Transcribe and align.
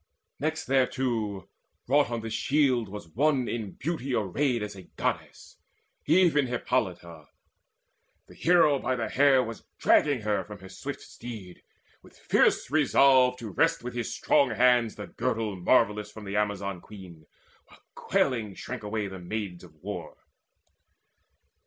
Next 0.39 0.65
thereto 0.65 1.47
Wrought 1.87 2.09
on 2.09 2.21
the 2.21 2.31
shield 2.31 2.89
was 2.89 3.07
one 3.09 3.47
in 3.47 3.73
beauty 3.73 4.15
arrayed 4.15 4.63
As 4.63 4.75
of 4.75 4.85
a 4.85 4.87
Goddess, 4.97 5.57
even 6.07 6.47
Hippolyta. 6.47 7.27
The 8.25 8.33
hero 8.33 8.79
by 8.79 8.95
the 8.95 9.09
hair 9.09 9.43
was 9.43 9.67
dragging 9.77 10.21
her 10.21 10.43
From 10.43 10.57
her 10.57 10.69
swift 10.69 11.01
steed, 11.01 11.61
with 12.01 12.17
fierce 12.17 12.71
resolve 12.71 13.37
to 13.37 13.51
wrest 13.51 13.83
With 13.83 13.93
his 13.93 14.11
strong 14.11 14.49
hands 14.49 14.95
the 14.95 15.05
Girdle 15.05 15.55
Marvellous 15.55 16.11
From 16.11 16.25
the 16.25 16.35
Amazon 16.35 16.81
Queen, 16.81 17.27
while 17.67 17.81
quailing 17.93 18.55
shrank 18.55 18.81
away 18.81 19.05
The 19.07 19.19
Maids 19.19 19.63
of 19.63 19.75
War. 19.83 20.17